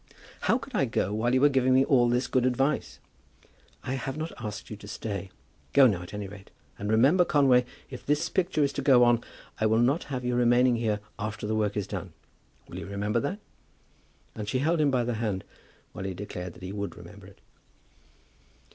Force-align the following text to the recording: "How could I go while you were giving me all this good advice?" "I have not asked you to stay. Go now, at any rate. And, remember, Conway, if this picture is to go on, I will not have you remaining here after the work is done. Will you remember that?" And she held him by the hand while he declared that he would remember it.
"How 0.39 0.57
could 0.57 0.73
I 0.75 0.85
go 0.85 1.13
while 1.13 1.31
you 1.31 1.41
were 1.41 1.47
giving 1.47 1.75
me 1.75 1.85
all 1.85 2.09
this 2.09 2.25
good 2.25 2.43
advice?" 2.43 2.97
"I 3.83 3.93
have 3.93 4.17
not 4.17 4.31
asked 4.39 4.71
you 4.71 4.75
to 4.77 4.87
stay. 4.87 5.29
Go 5.73 5.85
now, 5.85 6.01
at 6.01 6.11
any 6.11 6.27
rate. 6.27 6.49
And, 6.79 6.89
remember, 6.89 7.23
Conway, 7.23 7.65
if 7.91 8.03
this 8.03 8.27
picture 8.27 8.63
is 8.63 8.73
to 8.73 8.81
go 8.81 9.03
on, 9.03 9.23
I 9.59 9.67
will 9.67 9.77
not 9.77 10.05
have 10.05 10.25
you 10.25 10.33
remaining 10.33 10.77
here 10.77 11.01
after 11.19 11.45
the 11.45 11.53
work 11.53 11.77
is 11.77 11.85
done. 11.85 12.13
Will 12.67 12.79
you 12.79 12.87
remember 12.87 13.19
that?" 13.19 13.37
And 14.33 14.49
she 14.49 14.57
held 14.57 14.81
him 14.81 14.89
by 14.89 15.03
the 15.03 15.13
hand 15.21 15.43
while 15.93 16.05
he 16.05 16.15
declared 16.15 16.55
that 16.55 16.63
he 16.63 16.71
would 16.71 16.97
remember 16.97 17.27
it. 17.27 17.39